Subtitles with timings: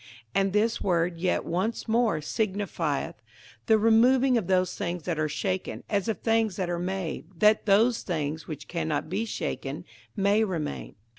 [0.33, 3.21] 58:012:027 And this word, Yet once more, signifieth
[3.67, 7.67] the removing of those things that are shaken, as of things that are made, that
[7.67, 9.85] those things which cannot be shaken
[10.15, 10.95] may remain.